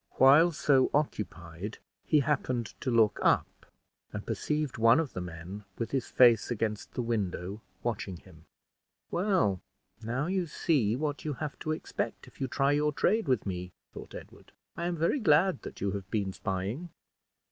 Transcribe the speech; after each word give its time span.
While 0.13 0.51
so 0.51 0.89
occupied, 0.95 1.77
he 2.03 2.21
happened 2.21 2.73
to 2.81 2.89
look 2.89 3.19
up, 3.21 3.67
and 4.11 4.25
perceived 4.25 4.79
one 4.79 4.99
of 4.99 5.13
the 5.13 5.21
men 5.21 5.63
with 5.77 5.91
his 5.91 6.07
face 6.07 6.49
against 6.49 6.95
the 6.95 7.03
window, 7.03 7.61
watching 7.83 8.17
him. 8.17 8.45
"Well, 9.11 9.59
now 10.01 10.25
you 10.25 10.47
see 10.47 10.95
what 10.95 11.23
you 11.23 11.33
have 11.33 11.59
to 11.59 11.71
expect, 11.71 12.25
if 12.25 12.41
you 12.41 12.47
try 12.47 12.71
your 12.71 12.91
trade 12.91 13.27
with 13.27 13.45
me," 13.45 13.73
thought 13.93 14.15
Edward. 14.15 14.53
"I 14.75 14.85
am 14.85 14.95
very 14.95 15.19
glad 15.19 15.61
that 15.61 15.81
you 15.81 15.91
have 15.91 16.09
been 16.09 16.33
spying." 16.33 16.89